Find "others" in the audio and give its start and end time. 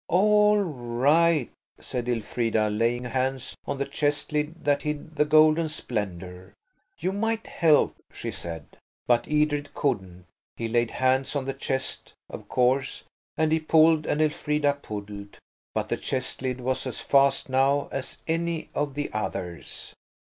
19.13-19.93